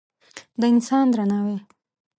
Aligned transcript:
د 0.59 0.63
انسان 0.73 1.05
درناوی 1.13 1.57